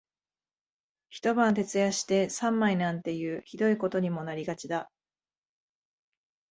[1.09, 4.89] 一晩徹夜して三枚なんていう酷いことにもなりがちだ